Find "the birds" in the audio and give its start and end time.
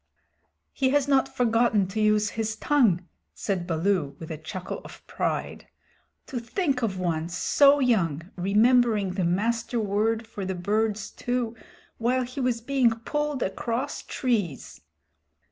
10.43-11.11